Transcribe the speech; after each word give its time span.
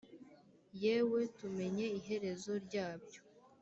Yewe 0.83 1.19
tumenye 1.37 1.85
iherezo 1.99 2.53
ryabyo 2.65 3.21